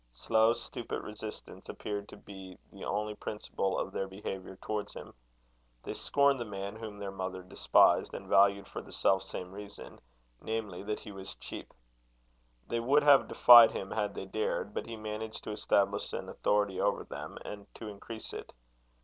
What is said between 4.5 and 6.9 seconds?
towards him. They scorned the man